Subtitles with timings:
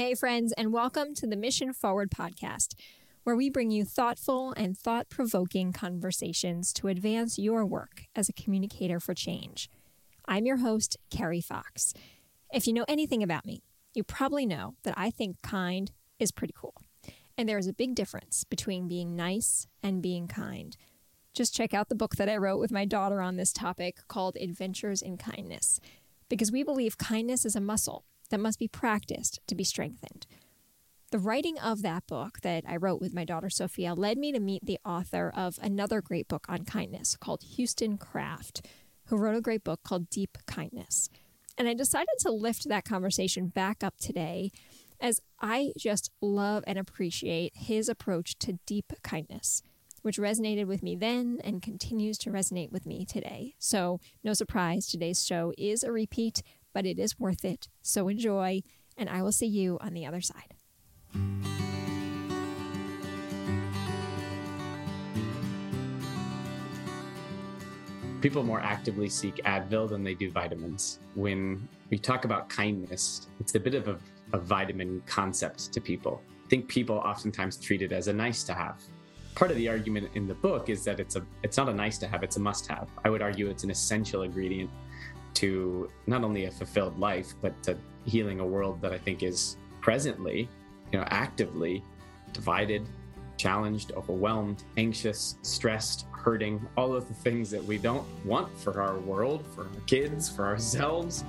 [0.00, 2.72] Hey, friends, and welcome to the Mission Forward podcast,
[3.22, 8.32] where we bring you thoughtful and thought provoking conversations to advance your work as a
[8.32, 9.68] communicator for change.
[10.26, 11.92] I'm your host, Carrie Fox.
[12.50, 13.62] If you know anything about me,
[13.92, 16.80] you probably know that I think kind is pretty cool.
[17.36, 20.78] And there is a big difference between being nice and being kind.
[21.34, 24.38] Just check out the book that I wrote with my daughter on this topic called
[24.40, 25.78] Adventures in Kindness,
[26.30, 30.26] because we believe kindness is a muscle that must be practiced to be strengthened.
[31.10, 34.38] The writing of that book that I wrote with my daughter Sophia led me to
[34.38, 38.64] meet the author of another great book on kindness called Houston Kraft,
[39.06, 41.10] who wrote a great book called Deep Kindness.
[41.58, 44.52] And I decided to lift that conversation back up today
[45.00, 49.62] as I just love and appreciate his approach to deep kindness,
[50.02, 53.54] which resonated with me then and continues to resonate with me today.
[53.58, 57.68] So, no surprise, today's show is a repeat but it is worth it.
[57.82, 58.62] So enjoy,
[58.96, 60.54] and I will see you on the other side.
[68.20, 70.98] People more actively seek Advil than they do vitamins.
[71.14, 73.98] When we talk about kindness, it's a bit of a,
[74.34, 76.20] a vitamin concept to people.
[76.44, 78.82] I think people oftentimes treat it as a nice to have.
[79.34, 81.96] Part of the argument in the book is that it's a it's not a nice
[81.98, 82.90] to have, it's a must have.
[83.04, 84.68] I would argue it's an essential ingredient
[85.34, 89.56] to not only a fulfilled life, but to healing a world that I think is
[89.80, 90.48] presently,
[90.92, 91.82] you know, actively
[92.32, 92.86] divided,
[93.36, 98.98] challenged, overwhelmed, anxious, stressed, hurting, all of the things that we don't want for our
[98.98, 101.24] world, for our kids, for ourselves.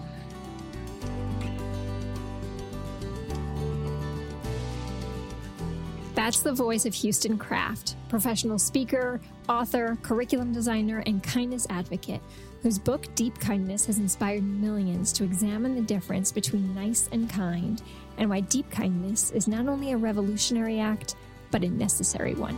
[6.21, 9.19] That's the voice of Houston Kraft, professional speaker,
[9.49, 12.21] author, curriculum designer, and kindness advocate
[12.61, 17.81] whose book Deep Kindness has inspired millions to examine the difference between nice and kind,
[18.19, 21.15] and why deep kindness is not only a revolutionary act,
[21.49, 22.55] but a necessary one.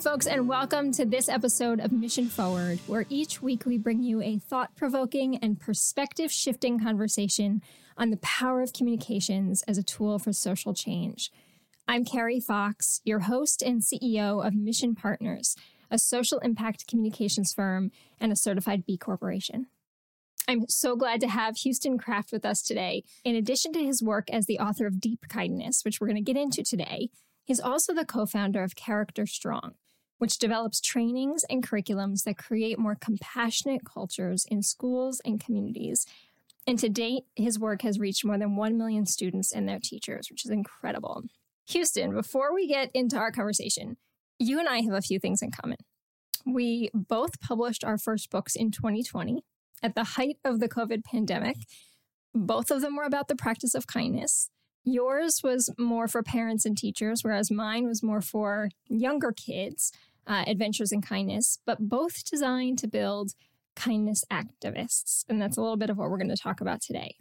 [0.00, 4.22] Folks, and welcome to this episode of Mission Forward, where each week we bring you
[4.22, 7.60] a thought provoking and perspective shifting conversation
[7.96, 11.32] on the power of communications as a tool for social change.
[11.88, 15.56] I'm Carrie Fox, your host and CEO of Mission Partners,
[15.90, 19.66] a social impact communications firm and a certified B Corporation.
[20.46, 23.02] I'm so glad to have Houston Kraft with us today.
[23.24, 26.32] In addition to his work as the author of Deep Kindness, which we're going to
[26.32, 27.10] get into today,
[27.44, 29.74] he's also the co founder of Character Strong,
[30.18, 36.06] which develops trainings and curriculums that create more compassionate cultures in schools and communities.
[36.66, 40.28] And to date, his work has reached more than 1 million students and their teachers,
[40.30, 41.22] which is incredible.
[41.68, 43.96] Houston, before we get into our conversation,
[44.38, 45.78] you and I have a few things in common.
[46.46, 49.42] We both published our first books in 2020
[49.82, 51.56] at the height of the COVID pandemic.
[52.34, 54.50] Both of them were about the practice of kindness.
[54.84, 59.92] Yours was more for parents and teachers, whereas mine was more for younger kids,
[60.28, 63.32] uh, Adventures in Kindness, but both designed to build
[63.74, 65.24] kindness activists.
[65.28, 67.16] And that's a little bit of what we're going to talk about today.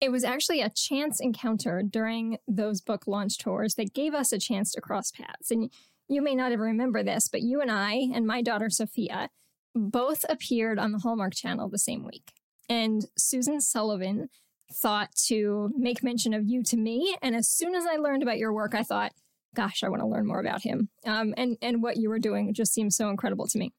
[0.00, 4.38] It was actually a chance encounter during those book launch tours that gave us a
[4.38, 5.50] chance to cross paths.
[5.50, 5.70] And
[6.08, 9.30] you may not even remember this, but you and I and my daughter Sophia
[9.74, 12.32] both appeared on the Hallmark Channel the same week.
[12.68, 14.28] And Susan Sullivan
[14.72, 17.16] thought to make mention of you to me.
[17.22, 19.12] And as soon as I learned about your work, I thought,
[19.54, 20.88] gosh, I want to learn more about him.
[21.06, 23.72] Um, and, and what you were doing just seems so incredible to me.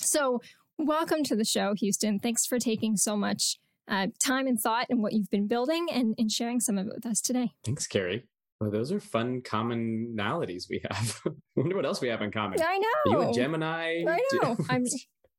[0.00, 0.40] So,
[0.78, 2.18] welcome to the show, Houston.
[2.18, 3.58] Thanks for taking so much
[3.88, 6.92] uh, time and thought and what you've been building and, and sharing some of it
[6.94, 7.52] with us today.
[7.64, 8.24] Thanks, Carrie.
[8.60, 11.20] Well, those are fun commonalities we have.
[11.26, 12.60] I wonder what else we have in common.
[12.60, 13.18] I know.
[13.18, 14.04] Are you a Gemini?
[14.06, 14.56] I know.
[14.70, 14.84] I'm,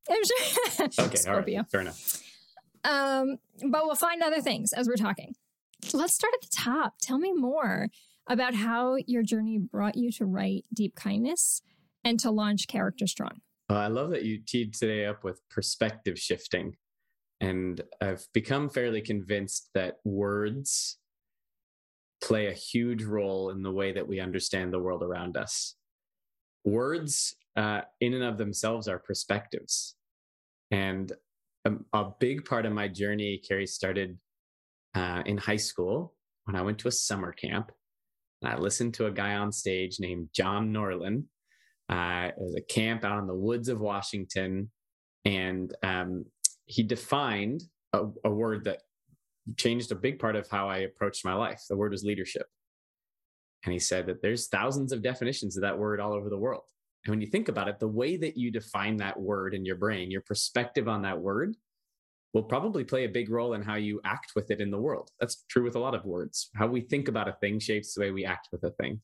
[0.10, 1.06] I'm sure.
[1.06, 1.64] okay, Scorpio.
[1.72, 2.22] Fair enough.
[2.84, 3.38] Um,
[3.70, 5.34] but we'll find other things as we're talking.
[5.94, 6.96] Let's start at the top.
[7.02, 7.90] Tell me more
[8.28, 11.62] about how your journey brought you to write Deep Kindness
[12.04, 13.42] and to launch Character Strong.
[13.70, 16.76] Uh, I love that you teed today up with perspective shifting.
[17.40, 20.98] And I've become fairly convinced that words
[22.22, 25.76] play a huge role in the way that we understand the world around us.
[26.66, 29.96] Words, uh, in and of themselves, are perspectives.
[30.72, 31.12] And
[31.66, 34.18] a, a, big part of my journey, Carrie, started
[34.96, 36.16] uh, in high school
[36.46, 37.72] when I went to a summer camp.
[38.42, 41.24] And I listened to a guy on stage named John Norlin.
[41.90, 44.70] Uh, it was a camp out in the woods of Washington.
[45.26, 46.26] And um,
[46.66, 47.64] he defined
[47.94, 48.82] a, a word that
[49.56, 51.64] changed a big part of how I approached my life.
[51.70, 52.48] The word was leadership.
[53.64, 56.64] And he said that there's thousands of definitions of that word all over the world.
[57.06, 59.78] And when you think about it, the way that you define that word in your
[59.78, 61.56] brain, your perspective on that word,
[62.38, 65.10] will probably play a big role in how you act with it in the world.
[65.20, 66.52] That's true with a lot of words.
[66.56, 69.02] How we think about a thing shapes the way we act with a thing.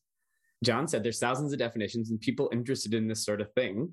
[0.62, 3.92] John said there's thousands of definitions, and people interested in this sort of thing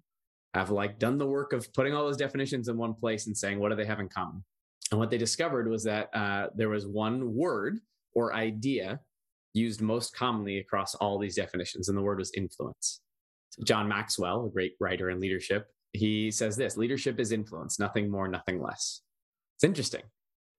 [0.54, 3.60] have like done the work of putting all those definitions in one place and saying,
[3.60, 4.44] what do they have in common?
[4.92, 7.80] And what they discovered was that uh, there was one word
[8.14, 9.00] or idea
[9.56, 13.02] used most commonly across all these definitions, and the word was influence.
[13.66, 18.28] John Maxwell, a great writer in leadership, he says this leadership is influence, nothing more,
[18.28, 19.02] nothing less.
[19.62, 20.02] It's interesting.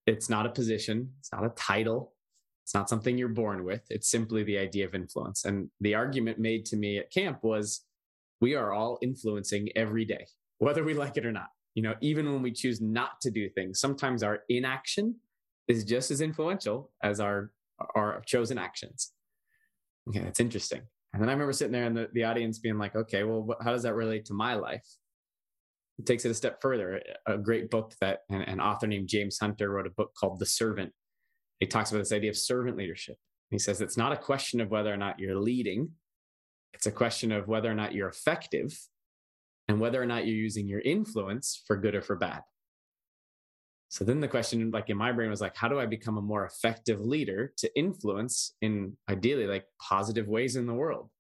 [0.06, 2.12] It's not a position, it's not a title,
[2.64, 3.82] it's not something you're born with.
[3.90, 5.44] It's simply the idea of influence.
[5.44, 7.84] And the argument made to me at camp was
[8.40, 10.26] we are all influencing every day,
[10.58, 11.48] whether we like it or not.
[11.74, 15.16] You know, even when we choose not to do things, sometimes our inaction
[15.66, 17.50] is just as influential as our
[17.96, 19.10] our chosen actions.
[20.08, 20.82] Okay, that's interesting.
[21.12, 23.72] And then I remember sitting there in the, the audience being like, okay, well, how
[23.72, 24.86] does that relate to my life?
[25.98, 27.02] It takes it a step further.
[27.26, 30.46] A great book that an, an author named James Hunter wrote a book called The
[30.46, 30.92] Servant.
[31.60, 33.16] He talks about this idea of servant leadership.
[33.50, 35.90] He says it's not a question of whether or not you're leading,
[36.74, 38.76] it's a question of whether or not you're effective
[39.68, 42.40] and whether or not you're using your influence for good or for bad.
[43.88, 46.22] So then the question, like in my brain, was like, how do I become a
[46.22, 51.10] more effective leader to influence in ideally like positive ways in the world?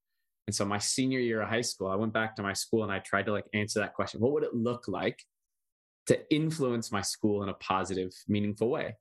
[0.46, 2.92] And so my senior year of high school, I went back to my school and
[2.92, 4.20] I tried to like answer that question.
[4.20, 5.22] What would it look like
[6.08, 8.96] to influence my school in a positive, meaningful way?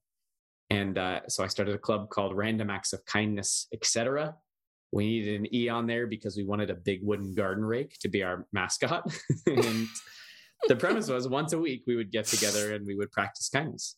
[0.70, 4.36] And uh, so I started a club called Random Acts of Kindness, etc.
[4.92, 8.08] We needed an E on there because we wanted a big wooden garden rake to
[8.08, 9.12] be our mascot.
[9.48, 9.88] and
[10.68, 13.98] the premise was once a week we would get together and we would practice kindness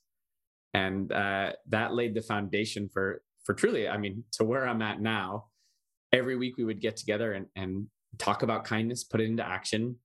[0.73, 5.01] and uh, that laid the foundation for for truly i mean to where i'm at
[5.01, 5.45] now
[6.13, 7.87] every week we would get together and, and
[8.17, 9.97] talk about kindness put it into action.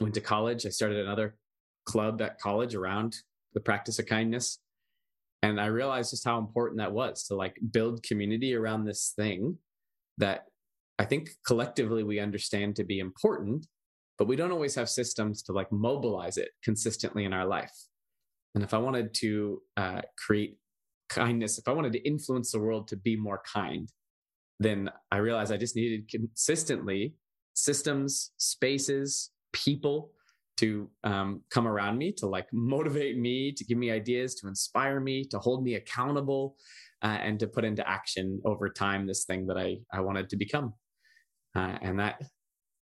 [0.00, 0.64] Went to college.
[0.64, 1.36] I started another
[1.84, 3.16] club at college around
[3.54, 4.60] the practice of kindness.
[5.42, 9.58] And i realized just how important that was to like build community around this thing
[10.18, 10.46] that
[10.98, 13.66] i think collectively we understand to be important
[14.18, 17.72] but we don't always have systems to like mobilize it consistently in our life.
[18.54, 20.58] And if I wanted to uh, create
[21.08, 23.90] kindness, if I wanted to influence the world to be more kind,
[24.60, 27.14] then I realized I just needed consistently
[27.54, 30.12] systems, spaces, people
[30.58, 35.00] to um, come around me, to like motivate me, to give me ideas, to inspire
[35.00, 36.56] me, to hold me accountable,
[37.02, 40.36] uh, and to put into action over time this thing that I I wanted to
[40.36, 40.74] become.
[41.54, 42.22] Uh, and that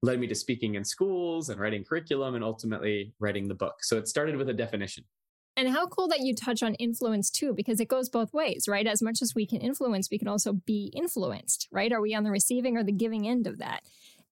[0.02, 3.76] led me to speaking in schools and writing curriculum and ultimately writing the book.
[3.82, 5.04] So it started with a definition.
[5.58, 8.86] And how cool that you touch on influence too, because it goes both ways, right?
[8.86, 11.94] As much as we can influence, we can also be influenced, right?
[11.94, 13.82] Are we on the receiving or the giving end of that?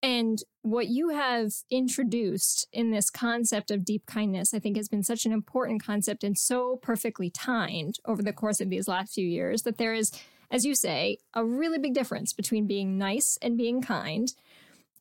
[0.02, 5.02] And what you have introduced in this concept of deep kindness, I think, has been
[5.02, 9.26] such an important concept and so perfectly timed over the course of these last few
[9.26, 10.12] years that there is,
[10.52, 14.34] as you say, a really big difference between being nice and being kind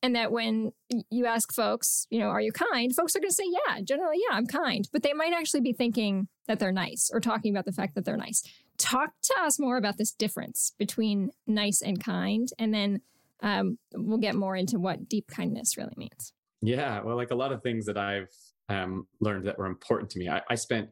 [0.02, 0.72] and that when
[1.10, 2.94] you ask folks, you know, are you kind?
[2.94, 4.88] Folks are going to say, yeah, generally, yeah, I'm kind.
[4.92, 8.04] But they might actually be thinking that they're nice or talking about the fact that
[8.04, 8.42] they're nice.
[8.78, 12.48] Talk to us more about this difference between nice and kind.
[12.58, 13.00] And then
[13.42, 16.32] um, we'll get more into what deep kindness really means.
[16.60, 17.00] Yeah.
[17.00, 18.30] Well, like a lot of things that I've
[18.68, 20.28] um, learned that were important to me.
[20.28, 20.88] I, I, spent,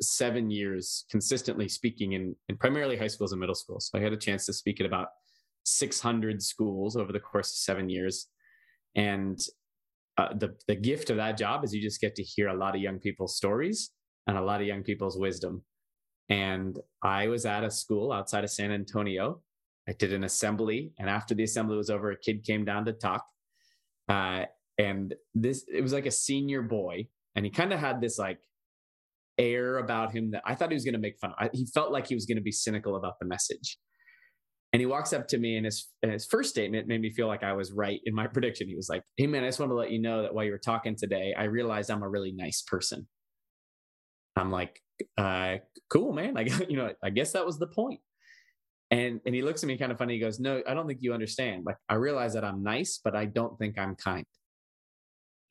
[0.00, 3.90] seven years consistently speaking in, in primarily high schools and middle schools.
[3.90, 5.08] So I had a chance to speak at about
[5.66, 8.28] 600 schools over the course of seven years.
[8.94, 9.38] And
[10.16, 12.74] uh, the, the gift of that job is you just get to hear a lot
[12.74, 13.90] of young people's stories
[14.26, 15.62] and a lot of young people's wisdom.
[16.28, 19.40] And I was at a school outside of San Antonio.
[19.88, 22.92] I did an assembly, and after the assembly was over, a kid came down to
[22.92, 23.24] talk.
[24.08, 24.46] Uh,
[24.78, 27.06] and this, it was like a senior boy,
[27.36, 28.40] and he kind of had this like
[29.38, 31.36] air about him that I thought he was going to make fun of.
[31.38, 33.78] I, he felt like he was going to be cynical about the message.
[34.72, 37.28] And he walks up to me and his, and his first statement made me feel
[37.28, 38.68] like I was right in my prediction.
[38.68, 40.50] He was like, Hey man, I just want to let you know that while you
[40.50, 43.06] were talking today, I realized I'm a really nice person.
[44.36, 44.80] I'm like,
[45.16, 45.56] uh,
[45.90, 46.36] cool, man.
[46.36, 48.00] I you know, I guess that was the point.
[48.90, 50.14] And and he looks at me kind of funny.
[50.14, 51.64] He goes, No, I don't think you understand.
[51.64, 54.24] Like, I realize that I'm nice, but I don't think I'm kind.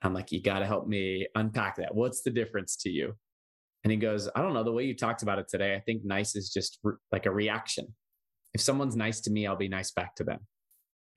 [0.02, 1.96] I'm like, you got to help me unpack that.
[1.96, 3.14] What's the difference to you?
[3.84, 4.64] And he goes, I don't know.
[4.64, 7.32] The way you talked about it today, I think nice is just re- like a
[7.32, 7.88] reaction.
[8.56, 10.40] If someone's nice to me, I'll be nice back to them.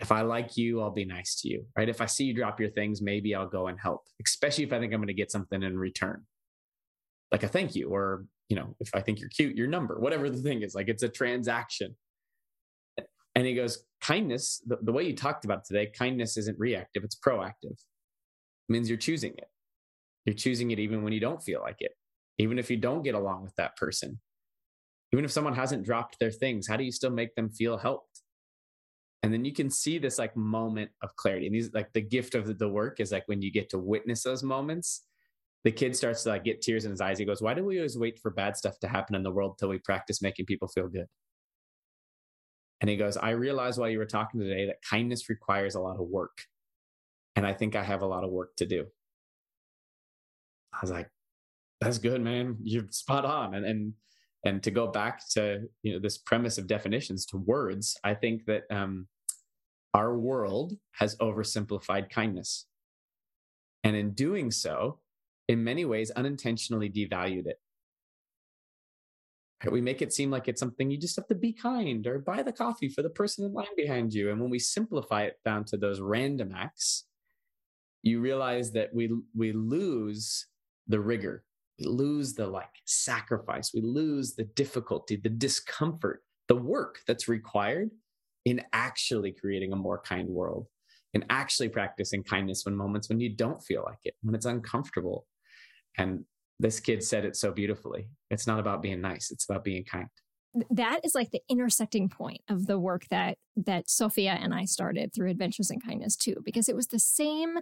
[0.01, 1.89] If I like you, I'll be nice to you, right?
[1.89, 4.81] If I see you drop your things, maybe I'll go and help, especially if I
[4.81, 6.25] think I'm going to get something in return,
[7.31, 10.29] like a thank you, or, you know, if I think you're cute, your number, whatever
[10.29, 11.95] the thing is, like it's a transaction.
[13.37, 17.17] And he goes, kindness, the, the way you talked about today, kindness isn't reactive, it's
[17.17, 17.71] proactive.
[17.71, 19.49] It means you're choosing it.
[20.25, 21.93] You're choosing it even when you don't feel like it,
[22.39, 24.19] even if you don't get along with that person.
[25.13, 28.23] Even if someone hasn't dropped their things, how do you still make them feel helped?
[29.23, 31.47] And then you can see this like moment of clarity.
[31.47, 34.23] And these like the gift of the work is like when you get to witness
[34.23, 35.03] those moments,
[35.65, 37.19] the kid starts to like get tears in his eyes.
[37.19, 39.59] He goes, Why do we always wait for bad stuff to happen in the world
[39.59, 41.07] till we practice making people feel good?
[42.81, 45.99] And he goes, I realized while you were talking today that kindness requires a lot
[45.99, 46.39] of work.
[47.35, 48.87] And I think I have a lot of work to do.
[50.73, 51.11] I was like,
[51.81, 52.57] that's good, man.
[52.63, 53.55] You're spot on.
[53.55, 53.95] And and
[54.45, 58.47] and to go back to you know this premise of definitions to words, I think
[58.47, 59.09] that um,
[59.95, 62.67] our world has oversimplified kindness,
[63.85, 65.01] and in doing so,
[65.49, 67.61] in many ways, unintentionally devalued it.
[69.69, 72.45] We make it seem like it's something you just have to be kind or buy
[72.45, 74.31] the coffee for the person in line behind you.
[74.31, 77.07] And when we simplify it down to those random acts,
[78.03, 80.47] you realize that we we lose
[80.87, 81.45] the rigor,
[81.79, 87.91] we lose the like sacrifice, we lose the difficulty, the discomfort, the work that's required
[88.45, 90.67] in actually creating a more kind world,
[91.15, 95.27] and actually practicing kindness when moments when you don't feel like it, when it's uncomfortable.
[95.97, 96.25] And
[96.61, 98.09] this kid said it so beautifully.
[98.31, 100.09] It's not about being nice, it's about being kind.
[100.71, 105.13] That is like the intersecting point of the work that that Sophia and I started
[105.13, 107.59] through Adventures in Kindness too, because it was the same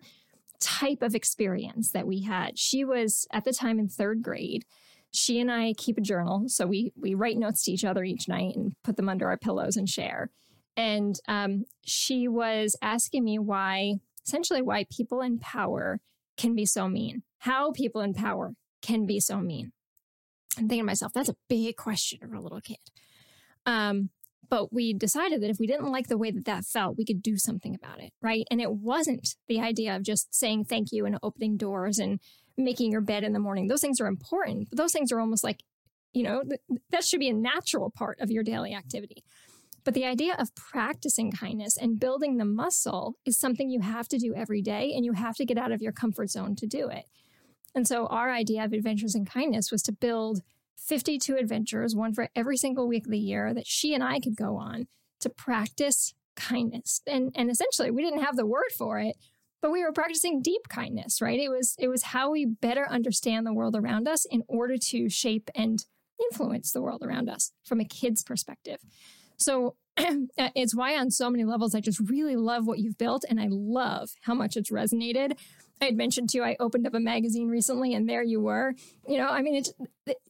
[0.61, 2.59] type of experience that we had.
[2.59, 4.65] She was at the time in third grade.
[5.13, 8.29] She and I keep a journal, so we we write notes to each other each
[8.29, 10.31] night and put them under our pillows and share.
[10.77, 13.95] And um, she was asking me why,
[14.27, 16.01] essentially, why people in power
[16.37, 19.73] can be so mean, how people in power can be so mean.
[20.59, 22.77] I'm thinking to myself, that's a big question for a little kid.
[23.65, 24.11] Um,
[24.49, 27.23] but we decided that if we didn't like the way that that felt, we could
[27.23, 28.45] do something about it, right?
[28.51, 32.21] And it wasn't the idea of just saying thank you and opening doors and
[32.57, 33.67] making your bed in the morning.
[33.67, 35.63] Those things are important, but those things are almost like,
[36.13, 36.61] you know, th-
[36.91, 39.23] that should be a natural part of your daily activity.
[39.85, 44.19] But the idea of practicing kindness and building the muscle is something you have to
[44.19, 46.89] do every day, and you have to get out of your comfort zone to do
[46.89, 47.05] it.
[47.73, 50.41] And so, our idea of Adventures in Kindness was to build
[50.77, 54.37] 52 adventures, one for every single week of the year, that she and I could
[54.37, 54.87] go on
[55.21, 57.01] to practice kindness.
[57.07, 59.17] And, and essentially, we didn't have the word for it,
[59.63, 61.41] but we were practicing deep kindness, right?
[61.41, 65.09] It was, it was how we better understand the world around us in order to
[65.09, 65.85] shape and
[66.31, 68.79] influence the world around us from a kid's perspective.
[69.37, 73.25] So uh, it's why, on so many levels, I just really love what you've built
[73.29, 75.39] and I love how much it's resonated.
[75.81, 78.75] I had mentioned to you, I opened up a magazine recently and there you were.
[79.07, 79.73] You know, I mean, it's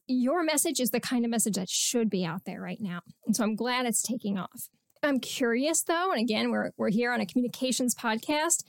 [0.07, 3.01] your message is the kind of message that should be out there right now.
[3.25, 4.69] And so I'm glad it's taking off.
[5.03, 8.63] I'm curious though, and again, we're, we're here on a communications podcast.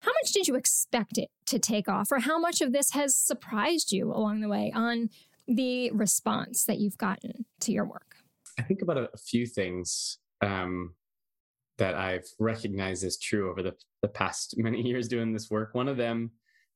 [0.00, 3.16] How much did you expect it to take off, or how much of this has
[3.16, 5.10] surprised you along the way on
[5.48, 8.16] the response that you've gotten to your work?
[8.58, 10.94] I think about a, few things um,
[11.78, 15.70] that I've recognized as true over the, the past many years doing this work.
[15.72, 16.32] One of them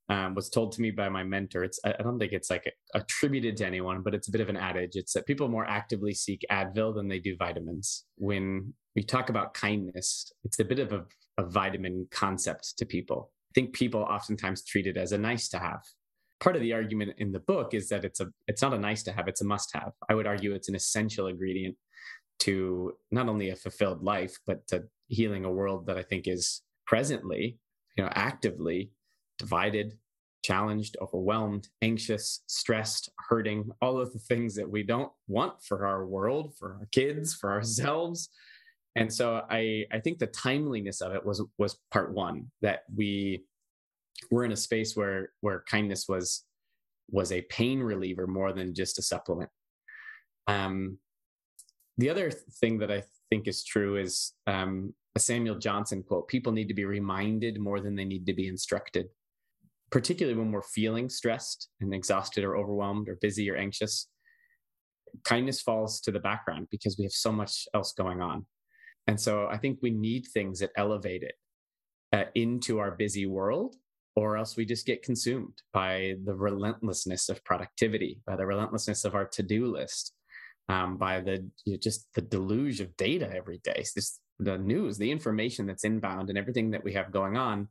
[0.09, 1.65] um, was told to me by my mentor.
[1.65, 4.57] It's I don't think it's like attributed to anyone, but it's a bit of an
[4.57, 4.93] adage.
[4.95, 8.05] It's that people more actively seek Advil than they do vitamins.
[8.17, 11.05] When we talk about kindness, it's a bit of a,
[11.39, 13.31] a vitamin concept to people.
[13.51, 15.81] I think people oftentimes treat it as a nice to have.
[16.41, 19.03] Part of the argument in the book is that it's a it's not a nice
[19.05, 19.93] to have, it's a must have.
[20.09, 21.77] I would argue it's an essential ingredient
[22.43, 26.63] to not only a fulfilled life, but to healing a world that I think is
[26.87, 27.59] presently,
[27.97, 28.91] you know, actively
[29.39, 29.97] divided,
[30.43, 36.05] challenged, overwhelmed, anxious, stressed, hurting, all of the things that we don't want for our
[36.05, 38.29] world, for our kids, for ourselves.
[38.97, 43.45] And so I, I think the timeliness of it was was part one that we
[44.33, 46.45] were in a space where where kindness was
[47.09, 49.51] was a pain reliever more than just a supplement.
[50.49, 50.99] Um,
[51.99, 56.53] the other thing that I think is true is um, a Samuel Johnson quote people
[56.53, 59.09] need to be reminded more than they need to be instructed,
[59.91, 64.09] particularly when we're feeling stressed and exhausted or overwhelmed or busy or anxious.
[65.25, 68.47] Kindness falls to the background because we have so much else going on.
[69.07, 71.35] And so I think we need things that elevate it
[72.13, 73.77] uh, into our busy world,
[74.17, 79.15] or else we just get consumed by the relentlessness of productivity, by the relentlessness of
[79.15, 80.15] our to do list,
[80.69, 83.75] um, by the you know, just the deluge of data every day.
[83.76, 87.69] It's just the news, the information that's inbound, and everything that we have going on.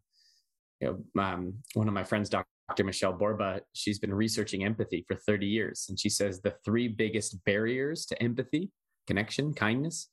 [0.79, 2.83] You know, um, one of my friends, Dr.
[2.83, 7.43] Michelle Borba, she's been researching empathy for 30 years, and she says the three biggest
[7.45, 8.71] barriers to empathy:
[9.07, 10.09] connection, kindness,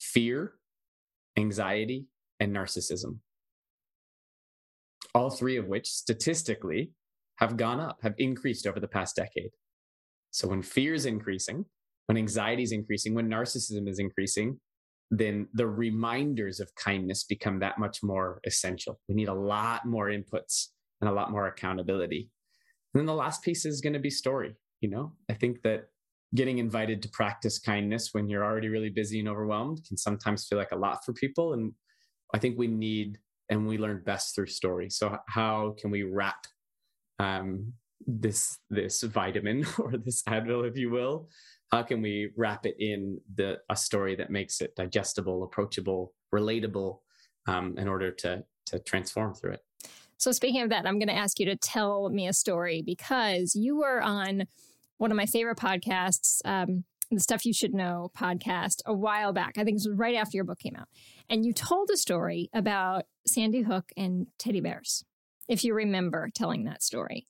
[0.00, 0.54] fear,
[1.36, 2.06] anxiety,
[2.40, 3.18] and narcissism.
[5.14, 6.92] All three of which statistically
[7.36, 9.50] have gone up, have increased over the past decade.
[10.30, 11.66] So when fear is increasing,
[12.06, 14.58] when anxiety is increasing, when narcissism is increasing,
[15.10, 18.98] then the reminders of kindness become that much more essential.
[19.08, 20.68] We need a lot more inputs
[21.00, 22.30] and a lot more accountability.
[22.92, 24.54] And then the last piece is going to be story.
[24.80, 25.84] You know, I think that
[26.34, 30.58] getting invited to practice kindness when you're already really busy and overwhelmed can sometimes feel
[30.58, 31.52] like a lot for people.
[31.52, 31.72] And
[32.34, 33.18] I think we need
[33.50, 34.88] and we learn best through story.
[34.88, 36.46] So how can we wrap
[37.18, 37.74] um,
[38.06, 41.28] this this vitamin or this Advil, if you will,
[41.72, 46.98] how can we wrap it in the a story that makes it digestible, approachable, relatable,
[47.48, 49.64] um, in order to to transform through it.
[50.18, 53.56] So speaking of that, I'm going to ask you to tell me a story because
[53.56, 54.44] you were on
[54.98, 59.54] one of my favorite podcasts, um, the Stuff You Should Know podcast, a while back.
[59.58, 60.86] I think it was right after your book came out,
[61.28, 65.04] and you told a story about Sandy Hook and teddy bears.
[65.48, 67.26] If you remember telling that story.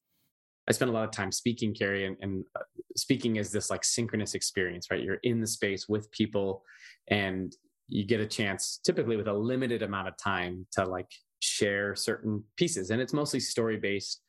[0.69, 2.63] I spend a lot of time speaking, Carrie, and, and uh,
[2.97, 5.03] speaking is this like synchronous experience, right?
[5.03, 6.63] You're in the space with people
[7.09, 7.55] and
[7.89, 12.45] you get a chance, typically with a limited amount of time, to like share certain
[12.57, 12.91] pieces.
[12.91, 14.23] And it's mostly story based.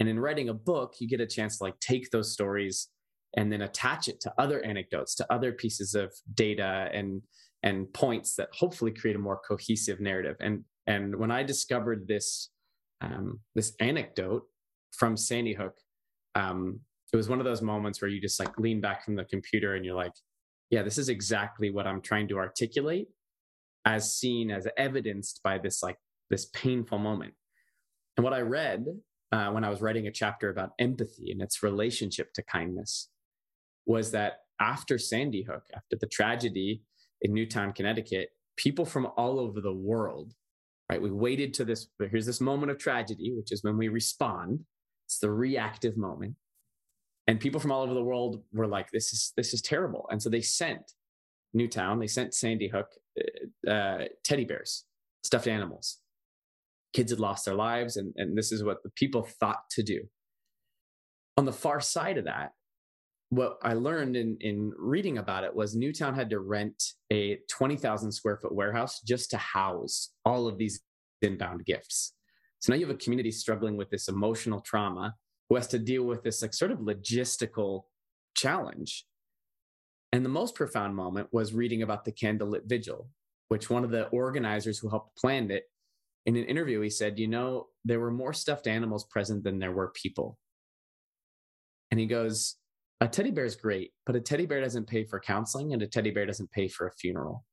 [0.00, 2.88] And in writing a book, you get a chance to like take those stories
[3.36, 7.22] and then attach it to other anecdotes, to other pieces of data and
[7.62, 10.36] and points that hopefully create a more cohesive narrative.
[10.40, 12.50] And and when I discovered this
[13.00, 14.44] um, this anecdote
[14.96, 15.76] from Sandy Hook,
[16.34, 16.80] um,
[17.12, 19.74] it was one of those moments where you just like lean back from the computer
[19.74, 20.12] and you're like,
[20.70, 23.08] yeah, this is exactly what I'm trying to articulate
[23.84, 25.96] as seen as evidenced by this like
[26.28, 27.34] this painful moment.
[28.16, 28.86] And what I read
[29.32, 33.10] uh, when I was writing a chapter about empathy and its relationship to kindness
[33.86, 36.82] was that after Sandy Hook, after the tragedy
[37.22, 40.32] in Newtown, Connecticut, people from all over the world,
[40.90, 41.00] right?
[41.00, 44.64] We waited to this, here's this moment of tragedy, which is when we respond.
[45.06, 46.34] It's the reactive moment.
[47.26, 50.06] And people from all over the world were like, this is this is terrible.
[50.10, 50.92] And so they sent
[51.54, 52.88] Newtown, they sent Sandy Hook
[53.18, 54.84] uh, uh, teddy bears,
[55.24, 55.98] stuffed animals.
[56.92, 60.02] Kids had lost their lives, and, and this is what the people thought to do.
[61.36, 62.52] On the far side of that,
[63.30, 68.12] what I learned in, in reading about it was Newtown had to rent a 20,000
[68.12, 70.80] square foot warehouse just to house all of these
[71.22, 72.14] inbound gifts.
[72.66, 75.14] So now you have a community struggling with this emotional trauma
[75.48, 77.84] who has to deal with this like sort of logistical
[78.34, 79.06] challenge.
[80.10, 83.08] And the most profound moment was reading about the candlelit vigil,
[83.46, 85.62] which one of the organizers who helped plan it
[86.26, 89.70] in an interview, he said, You know, there were more stuffed animals present than there
[89.70, 90.36] were people.
[91.92, 92.56] And he goes,
[93.00, 95.86] A teddy bear is great, but a teddy bear doesn't pay for counseling and a
[95.86, 97.44] teddy bear doesn't pay for a funeral.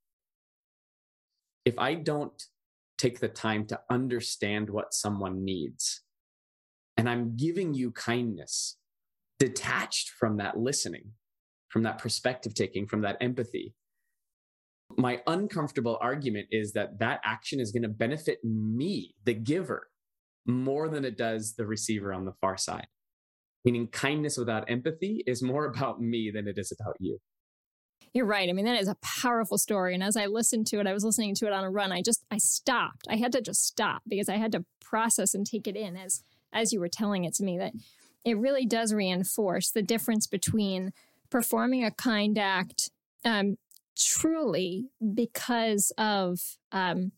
[1.66, 2.34] If I don't
[3.04, 6.04] take the time to understand what someone needs.
[6.96, 8.78] And I'm giving you kindness
[9.40, 11.12] detached from that listening,
[11.68, 13.74] from that perspective taking, from that empathy.
[14.98, 19.90] My uncomfortable argument is that that action is going to benefit me, the giver,
[20.46, 22.88] more than it does the receiver on the far side.
[23.66, 27.20] Meaning, kindness without empathy is more about me than it is about you.
[28.14, 28.48] You're right.
[28.48, 29.96] I mean, that is a powerful story.
[29.96, 31.92] And as I listened to it, I was listening to it on a run.
[31.92, 33.08] I just I stopped.
[33.10, 36.24] I had to just stop because I had to process and take it in as
[36.52, 37.74] as you were telling it to me that
[38.24, 40.94] it really does reinforce the difference between
[41.32, 42.92] performing a kind act
[43.26, 43.58] um,
[43.98, 46.40] truly because of
[46.72, 47.12] um,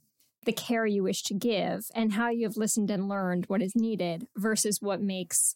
[0.46, 3.76] the care you wish to give and how you have listened and learned what is
[3.76, 5.56] needed versus what makes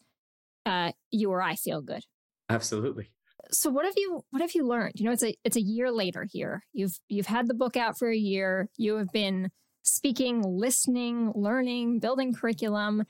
[0.65, 2.03] uh, you or I feel good.
[2.49, 3.11] Absolutely
[3.51, 4.93] so what have you what have you learned?
[4.95, 6.63] You know it's a it's a year later here.
[6.73, 8.69] You've you've had the book out for a year.
[8.77, 9.49] You have been
[9.83, 13.03] speaking listening learning building curriculum.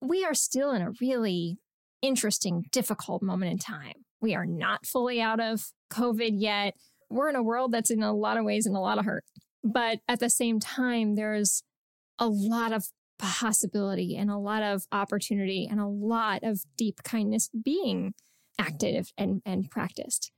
[0.00, 1.58] We are still in a really
[2.02, 4.04] interesting difficult moment in time.
[4.20, 6.74] We are not fully out of covid yet.
[7.10, 9.24] We're in a world that's in a lot of ways in a lot of hurt.
[9.64, 11.62] But at the same time there's
[12.18, 12.86] a lot of
[13.18, 18.14] possibility and a lot of opportunity and a lot of deep kindness being
[18.58, 20.32] active and, and practiced.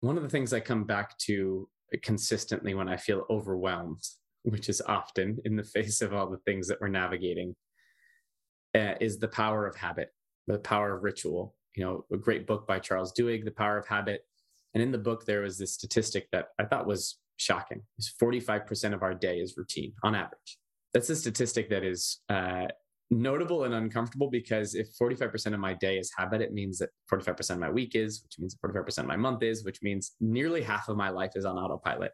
[0.00, 1.68] One of the things I come back to
[2.02, 4.02] consistently when I feel overwhelmed,
[4.42, 7.54] which is often in the face of all the things that we're navigating,
[8.74, 10.10] uh, is the power of habit,
[10.46, 11.54] the power of ritual.
[11.74, 14.22] You know, a great book by Charles Duhigg, The Power of Habit.
[14.72, 17.82] And in the book, there was this statistic that I thought was shocking.
[17.98, 20.58] Is 45% of our day is routine on average.
[20.94, 22.68] That's a statistic that is uh,
[23.10, 27.50] notable and uncomfortable because if 45% of my day is habit, it means that 45%
[27.50, 30.88] of my week is, which means 45% of my month is, which means nearly half
[30.88, 32.12] of my life is on autopilot.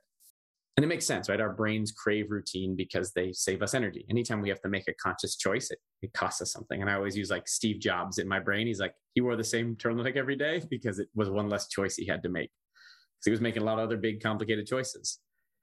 [0.77, 1.41] And it makes sense, right?
[1.41, 4.07] Our brains crave routine because they save us energy.
[4.09, 6.81] Anytime we have to make a conscious choice, it, it costs us something.
[6.81, 8.67] And I always use like Steve Jobs in my brain.
[8.67, 11.97] He's like, he wore the same turtleneck every day because it was one less choice
[11.97, 12.51] he had to make.
[12.51, 15.19] Because he was making a lot of other big, complicated choices.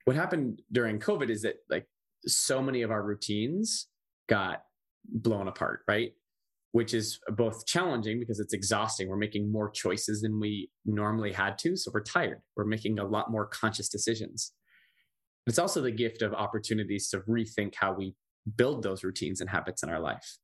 [0.05, 1.87] What happened during COVID is that like
[2.25, 3.87] so many of our routines
[4.27, 4.61] got
[5.05, 6.11] blown apart, right?
[6.71, 9.09] Which is both challenging because it's exhausting.
[9.09, 11.75] We're making more choices than we normally had to.
[11.75, 12.41] So we're tired.
[12.55, 14.53] We're making a lot more conscious decisions
[15.49, 18.13] it's also the gift of opportunities to rethink how we
[18.55, 20.37] build those routines and habits in our life.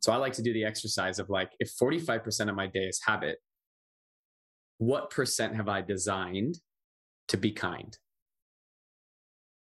[0.00, 3.00] So I like to do the exercise of like, if 45% of my day is
[3.04, 3.38] habit,
[4.76, 6.58] what percent have I designed
[7.28, 7.96] to be kind?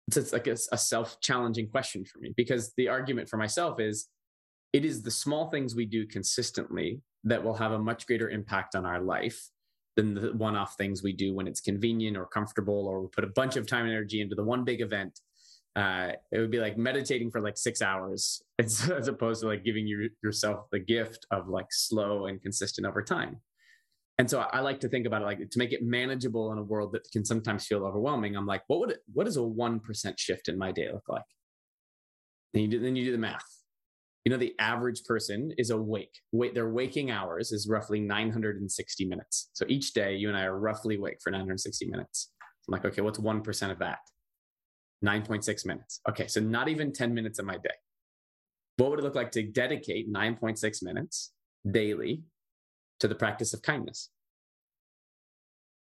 [0.08, 4.08] It's, like a, a self challenging question for me because the argument for myself is
[4.74, 8.76] it is the small things we do consistently that will have a much greater impact
[8.76, 9.50] on our life
[9.96, 13.34] than the one-off things we do when it's convenient or comfortable or we put a
[13.36, 15.20] bunch of time and energy into the one big event.
[15.76, 19.64] Uh, it would be like meditating for like six hours as, as opposed to like
[19.66, 23.42] giving you, yourself the gift of like slow and consistent over time
[24.18, 26.64] and so I, like to think about it like to make it manageable in a
[26.64, 30.20] world that can sometimes feel overwhelming i'm like what would it, what does a 1%
[30.20, 31.24] shift in my day look like?
[32.54, 33.46] And you do, then you do the math.
[34.26, 39.50] You know the average person is awake wait their waking hours is roughly 960 minutes.
[39.54, 42.32] So each day you and i are roughly awake for 960 minutes.
[42.68, 44.00] I'm like okay what's 1% of that?
[45.06, 46.02] 9.6 minutes.
[46.10, 47.78] Okay so not even 10 minutes of my day.
[48.76, 51.32] What would it look like to dedicate 9.6 minutes
[51.72, 52.24] daily
[53.00, 54.10] to the practice of kindness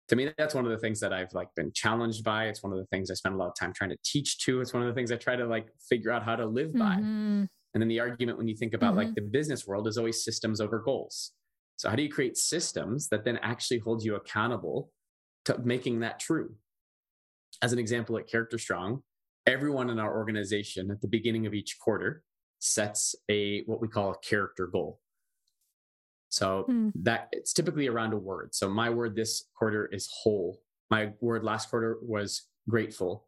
[0.08, 2.72] to me that's one of the things that i've like been challenged by it's one
[2.72, 4.82] of the things i spend a lot of time trying to teach to it's one
[4.82, 7.44] of the things i try to like figure out how to live by mm-hmm.
[7.74, 9.06] And then the argument when you think about mm-hmm.
[9.06, 11.32] like the business world is always systems over goals.
[11.76, 14.92] So how do you create systems that then actually hold you accountable
[15.46, 16.54] to making that true?
[17.60, 19.02] As an example at Character Strong,
[19.46, 22.22] everyone in our organization at the beginning of each quarter
[22.60, 25.00] sets a what we call a character goal.
[26.34, 26.92] So mm.
[26.96, 28.54] that it's typically around a word.
[28.54, 30.60] So my word this quarter is whole.
[30.90, 33.26] My word last quarter was grateful.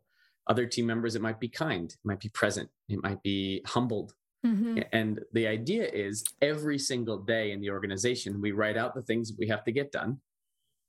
[0.49, 4.15] Other team members, it might be kind, it might be present, it might be humbled,
[4.47, 4.79] Mm-hmm.
[4.93, 9.33] And the idea is every single day in the organization, we write out the things
[9.39, 10.21] we have to get done.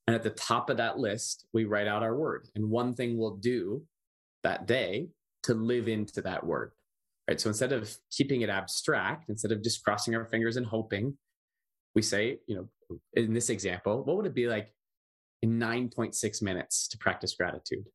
[0.05, 2.47] And at the top of that list, we write out our word.
[2.55, 3.83] And one thing we'll do
[4.43, 5.09] that day
[5.43, 6.71] to live into that word.
[7.27, 7.41] Right.
[7.41, 11.17] So instead of keeping it abstract, instead of just crossing our fingers and hoping,
[11.97, 14.71] we say, you know, in this example, what would it be like
[15.41, 17.85] in 9.6 minutes to practice gratitude?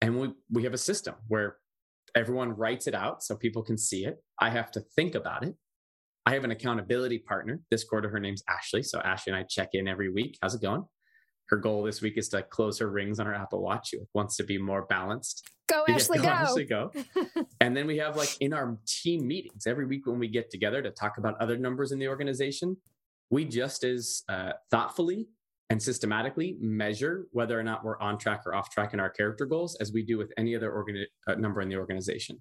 [0.00, 1.56] And we, we have a system where
[2.14, 4.22] everyone writes it out so people can see it.
[4.40, 5.56] I have to think about it.
[6.24, 8.08] I have an accountability partner this quarter.
[8.08, 8.84] Her name's Ashley.
[8.84, 10.38] So Ashley and I check in every week.
[10.40, 10.84] How's it going?
[11.48, 13.88] Her goal this week is to close her rings on her Apple Watch.
[13.88, 15.50] She wants to be more balanced.
[15.68, 16.28] Go, Ashley, go.
[16.28, 16.92] Ashley, go.
[17.60, 20.80] and then we have like in our team meetings every week when we get together
[20.80, 22.76] to talk about other numbers in the organization,
[23.30, 25.26] we just as uh, thoughtfully
[25.70, 29.46] and systematically measure whether or not we're on track or off track in our character
[29.46, 32.40] goals as we do with any other organ- uh, number in the organization.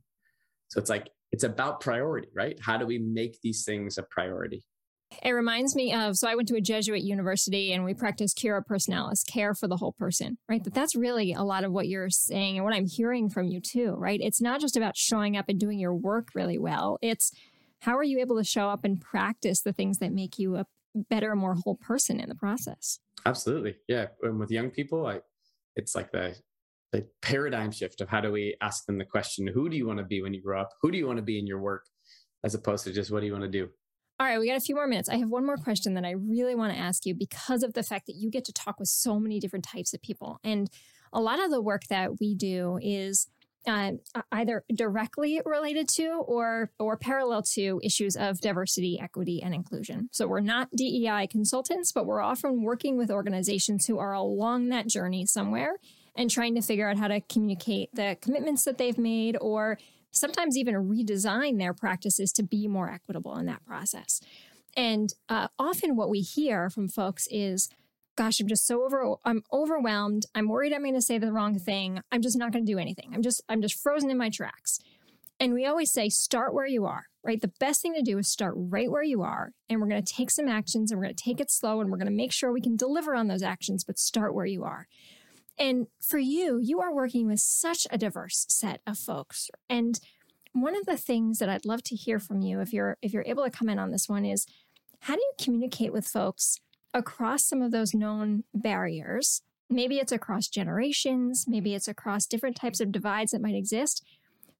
[0.68, 2.58] So it's like, it's about priority, right?
[2.62, 4.64] How do we make these things a priority?
[5.24, 8.63] It reminds me of so I went to a Jesuit university and we practiced cura
[8.63, 10.63] personalis, care for the whole person, right?
[10.63, 13.60] That that's really a lot of what you're saying and what I'm hearing from you
[13.62, 14.20] too, right?
[14.22, 16.98] It's not just about showing up and doing your work really well.
[17.02, 17.32] It's
[17.82, 20.65] how are you able to show up and practice the things that make you a
[21.10, 23.00] better, more whole person in the process?
[23.26, 23.76] Absolutely.
[23.88, 24.08] Yeah.
[24.22, 25.22] And with young people, I,
[25.76, 26.36] it's like the,
[26.91, 30.00] the paradigm shift of how do we ask them the question, who do you want
[30.00, 30.70] to be when you grow up?
[30.82, 31.86] Who do you want to be in your work?
[32.44, 33.70] As opposed to just what do you want to do?
[34.17, 35.10] All right, we got a few more minutes.
[35.10, 37.84] I have one more question that I really want to ask you because of the
[37.84, 40.39] fact that you get to talk with so many different types of people.
[40.41, 40.69] And
[41.12, 43.28] a lot of the work that we do is
[43.67, 43.91] uh,
[44.32, 50.08] either directly related to or or parallel to issues of diversity, equity, and inclusion.
[50.13, 54.88] So we're not DEI consultants, but we're often working with organizations who are along that
[54.88, 55.78] journey somewhere
[56.15, 59.78] and trying to figure out how to communicate the commitments that they've made or
[60.15, 64.21] sometimes even redesign their practices to be more equitable in that process.
[64.75, 67.69] And uh, often what we hear from folks is,
[68.15, 70.23] gosh, I'm just so over I'm overwhelmed.
[70.34, 72.01] I'm worried I'm going to say the wrong thing.
[72.12, 73.12] I'm just not going to do anything.
[73.13, 74.80] I'm just I'm just frozen in my tracks.
[75.39, 77.41] And we always say start where you are, right?
[77.41, 80.13] The best thing to do is start right where you are and we're going to
[80.13, 82.32] take some actions and we're going to take it slow and we're going to make
[82.32, 84.88] sure we can deliver on those actions, but start where you are.
[85.58, 89.50] And for you, you are working with such a diverse set of folks.
[89.70, 90.00] And
[90.54, 93.24] one of the things that I'd love to hear from you if you're if you're
[93.26, 94.46] able to come in on this one is
[95.02, 96.60] how do you communicate with folks
[96.94, 102.80] across some of those known barriers maybe it's across generations, maybe it's across different types
[102.80, 104.06] of divides that might exist,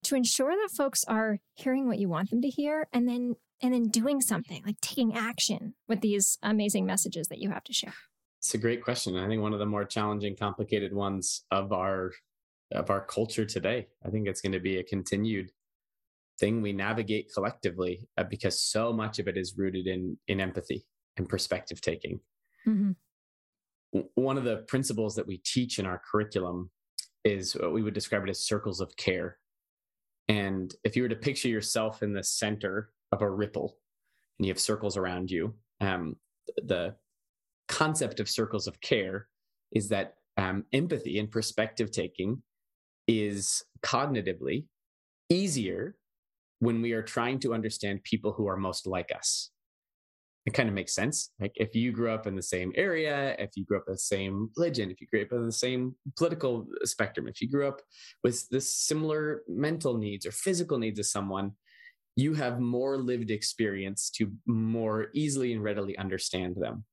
[0.04, 3.74] to ensure that folks are hearing what you want them to hear and then and
[3.74, 7.94] then doing something like taking action with these amazing messages that you have to share?
[8.46, 9.18] It's a great question.
[9.18, 12.12] I think one of the more challenging, complicated ones of our
[12.72, 13.88] of our culture today.
[14.06, 15.50] I think it's going to be a continued
[16.40, 20.86] thing we navigate collectively uh, because so much of it is rooted in in empathy
[21.18, 22.20] and perspective taking.
[22.68, 22.92] Mm-hmm.
[23.94, 26.70] W- one of the principles that we teach in our curriculum
[27.24, 29.40] is what we would describe it as circles of care.
[30.28, 33.80] And if you were to picture yourself in the center of a ripple
[34.38, 36.18] and you have circles around you, um,
[36.58, 36.96] the
[37.68, 39.28] concept of circles of care
[39.72, 42.42] is that um, empathy and perspective taking
[43.08, 44.66] is cognitively
[45.30, 45.96] easier
[46.60, 49.52] when we are trying to understand people who are most like us.
[50.46, 51.32] It kind of makes sense.
[51.40, 54.00] Like if you grew up in the same area, if you grew up in the
[54.00, 57.82] same religion, if you grew up in the same political spectrum, if you grew up
[58.24, 61.52] with the similar mental needs or physical needs as someone,
[62.16, 66.86] you have more lived experience to more easily and readily understand them.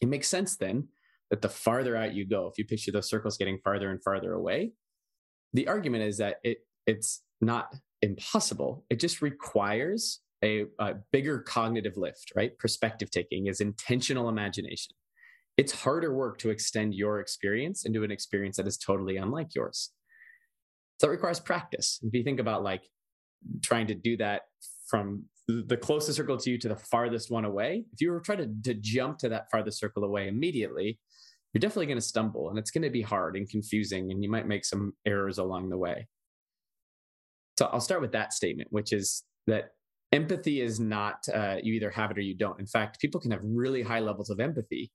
[0.00, 0.88] It makes sense then
[1.30, 4.32] that the farther out you go, if you picture those circles getting farther and farther
[4.32, 4.72] away,
[5.52, 8.84] the argument is that it it's not impossible.
[8.90, 12.56] It just requires a, a bigger cognitive lift, right?
[12.58, 14.94] Perspective taking is intentional imagination.
[15.56, 19.92] It's harder work to extend your experience into an experience that is totally unlike yours.
[21.00, 21.98] So it requires practice.
[22.02, 22.82] If you think about like
[23.62, 24.42] trying to do that
[24.88, 28.38] from the closest circle to you to the farthest one away, if you were trying
[28.38, 30.98] to, to jump to that farthest circle away immediately,
[31.52, 34.30] you're definitely going to stumble and it's going to be hard and confusing and you
[34.30, 36.06] might make some errors along the way.
[37.58, 39.70] So I'll start with that statement, which is that
[40.12, 42.60] empathy is not uh, you either have it or you don't.
[42.60, 44.90] In fact, people can have really high levels of empathy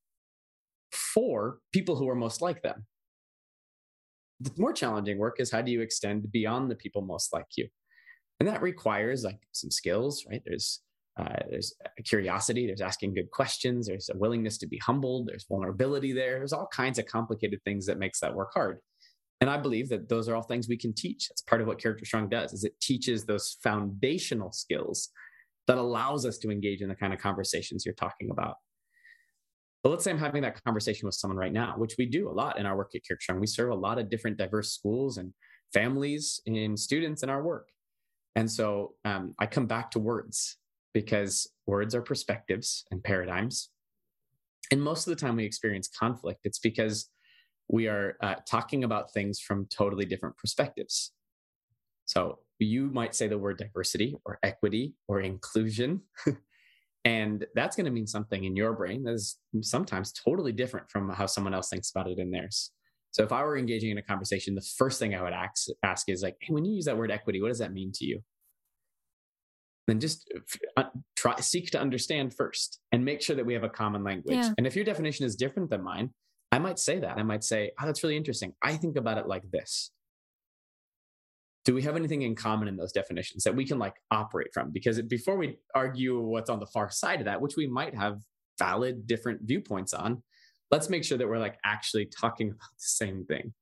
[0.91, 2.85] for people who are most like them.
[4.41, 7.67] The more challenging work is how do you extend beyond the people most like you?
[8.41, 10.41] And that requires like some skills, right?
[10.43, 10.81] There's
[11.15, 11.75] uh, there's
[12.05, 16.53] curiosity, there's asking good questions, there's a willingness to be humbled, there's vulnerability there, there's
[16.53, 18.79] all kinds of complicated things that makes that work hard.
[19.41, 21.27] And I believe that those are all things we can teach.
[21.29, 25.09] That's part of what Character Strong does, is it teaches those foundational skills
[25.67, 28.55] that allows us to engage in the kind of conversations you're talking about.
[29.83, 32.33] But let's say I'm having that conversation with someone right now, which we do a
[32.33, 33.39] lot in our work at Character Strong.
[33.39, 35.31] We serve a lot of different diverse schools and
[35.71, 37.67] families and students in our work.
[38.35, 40.57] And so um, I come back to words
[40.93, 43.69] because words are perspectives and paradigms.
[44.71, 47.09] And most of the time we experience conflict, it's because
[47.67, 51.11] we are uh, talking about things from totally different perspectives.
[52.05, 56.01] So you might say the word diversity or equity or inclusion.
[57.05, 61.09] and that's going to mean something in your brain that is sometimes totally different from
[61.09, 62.71] how someone else thinks about it in theirs.
[63.11, 66.09] So if I were engaging in a conversation, the first thing I would ask, ask
[66.09, 68.21] is like, hey, when you use that word equity, what does that mean to you?
[69.87, 70.31] then just
[70.77, 70.83] uh,
[71.15, 74.37] try seek to understand first and make sure that we have a common language.
[74.37, 74.53] Yeah.
[74.57, 76.11] And if your definition is different than mine,
[76.51, 77.17] I might say that.
[77.17, 78.53] I might say, "Oh, that's really interesting.
[78.61, 79.91] I think about it like this."
[81.63, 84.71] Do we have anything in common in those definitions that we can like operate from?
[84.71, 88.19] Because before we argue what's on the far side of that, which we might have
[88.57, 90.23] valid different viewpoints on,
[90.71, 93.53] let's make sure that we're like actually talking about the same thing.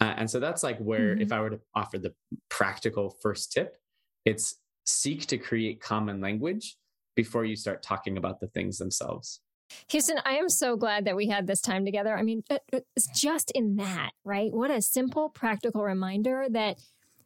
[0.00, 1.22] Uh, and so that's like where, mm-hmm.
[1.22, 2.14] if I were to offer the
[2.48, 3.76] practical first tip,
[4.24, 6.76] it's seek to create common language
[7.14, 9.40] before you start talking about the things themselves.
[9.88, 12.16] Houston, I am so glad that we had this time together.
[12.16, 14.52] I mean, it's just in that, right?
[14.52, 16.78] What a simple, practical reminder that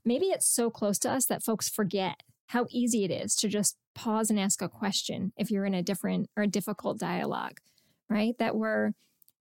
[0.05, 3.77] maybe it's so close to us that folks forget how easy it is to just
[3.95, 7.61] pause and ask a question if you're in a different or a difficult dialogue,
[8.11, 8.35] right?
[8.39, 8.93] That we're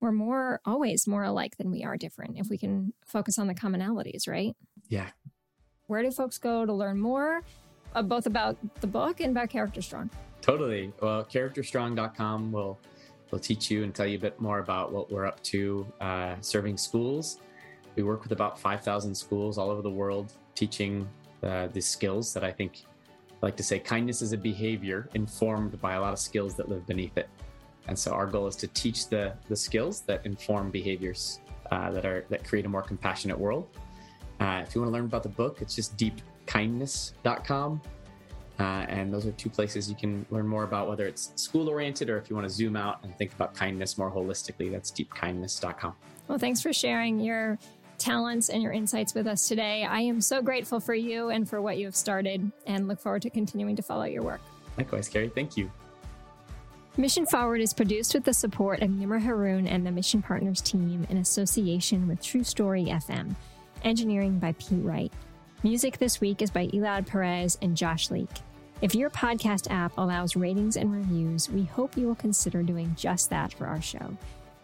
[0.04, 3.56] we're more always more alike than we are different if we can focus on the
[3.56, 4.56] commonalities, right?
[4.90, 5.10] Yeah.
[5.88, 7.42] Where do folks go to learn more?
[7.96, 10.10] uh, both about the book and about Character Strong.
[10.42, 10.92] Totally.
[11.02, 12.80] Well, characterstrong.com will
[13.32, 16.36] will teach you and tell you a bit more about what we're up to uh,
[16.42, 17.40] serving schools.
[17.96, 21.10] We work with about 5,000 schools all over the world, teaching
[21.42, 22.84] uh, the skills that I think
[23.32, 26.70] I like to say kindness is a behavior informed by a lot of skills that
[26.70, 27.28] live beneath it.
[27.88, 31.40] And so our goal is to teach the the skills that inform behaviors
[31.72, 33.68] uh, that are that create a more compassionate world.
[34.40, 37.82] Uh, if you want to learn about the book, it's just deep kindness.com.
[38.60, 42.10] Uh, and those are two places you can learn more about whether it's school oriented
[42.10, 44.72] or if you want to zoom out and think about kindness more holistically.
[44.72, 45.96] That's deepkindness.com.
[46.28, 47.58] Well, thanks for sharing your
[47.98, 49.86] talents and your insights with us today.
[49.86, 53.24] I am so grateful for you and for what you have started and look forward
[53.24, 54.42] to continuing to follow your work.
[54.78, 55.30] Likewise, Carrie.
[55.30, 55.72] Thank you.
[56.96, 61.08] Mission Forward is produced with the support of Nimra Haroon and the Mission Partners team
[61.10, 63.36] in association with True Story FM.
[63.84, 65.12] Engineering by Pete Wright.
[65.64, 68.30] Music this week is by Elad Perez and Josh Leake.
[68.82, 73.32] If your podcast app allows ratings and reviews, we hope you will consider doing just
[73.32, 74.16] that for our show.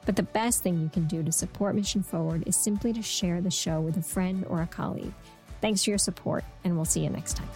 [0.05, 3.41] But the best thing you can do to support Mission Forward is simply to share
[3.41, 5.13] the show with a friend or a colleague.
[5.61, 7.49] Thanks for your support, and we'll see you next time.